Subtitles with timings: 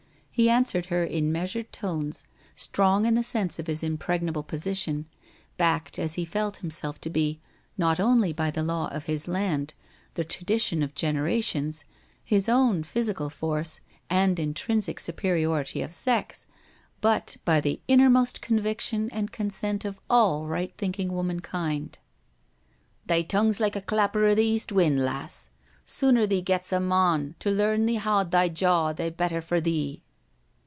[0.33, 2.23] He answered her in measured tones,
[2.55, 5.05] strong in the sense of his impregnable position,
[5.57, 7.39] backed as he felt himself to be,
[7.77, 9.75] not only by the law of his land,
[10.15, 11.83] the tradition of generations,
[12.23, 16.47] his own physical force and intrinsic superiority of sex,
[17.01, 21.99] but by the innermost conviction and consent of all right thinking womankind.
[22.53, 25.51] *' Thy tongue's lika a clapper i' th' east wind, lass.
[25.85, 30.01] Sooner thee gets a mon to learn thee howd thy jaw th' better for thee."